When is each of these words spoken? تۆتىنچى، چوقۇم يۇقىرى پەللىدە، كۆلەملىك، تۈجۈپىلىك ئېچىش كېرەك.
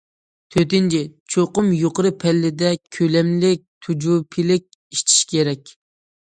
تۆتىنچى، 0.53 1.01
چوقۇم 1.33 1.67
يۇقىرى 1.79 2.11
پەللىدە، 2.23 2.71
كۆلەملىك، 2.97 3.61
تۈجۈپىلىك 3.89 4.67
ئېچىش 4.73 5.21
كېرەك. 5.37 5.77